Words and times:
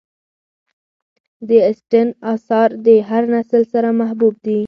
د 1.47 1.49
اسټن 1.71 2.07
آثار 2.33 2.69
د 2.85 2.87
هر 3.09 3.23
نسل 3.35 3.61
سره 3.73 3.89
محبوب 3.99 4.33
دي. 4.45 4.59